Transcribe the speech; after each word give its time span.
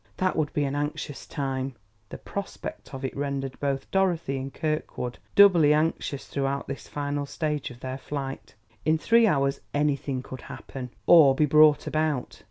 That 0.17 0.35
would 0.35 0.51
be 0.53 0.63
an 0.63 0.73
anxious 0.75 1.27
time; 1.27 1.75
the 2.09 2.17
prospect 2.17 2.91
of 2.91 3.05
it 3.05 3.15
rendered 3.15 3.59
both 3.59 3.91
Dorothy 3.91 4.39
and 4.39 4.51
Kirkwood 4.51 5.19
doubly 5.35 5.75
anxious 5.75 6.27
throughout 6.27 6.67
this 6.67 6.87
final 6.87 7.27
stage 7.27 7.69
of 7.69 7.81
their 7.81 7.99
flight. 7.99 8.55
In 8.83 8.97
three 8.97 9.27
hours 9.27 9.61
anything 9.75 10.23
could 10.23 10.41
happen, 10.41 10.89
or 11.05 11.35
be 11.35 11.45
brought 11.45 11.85
about. 11.85 12.39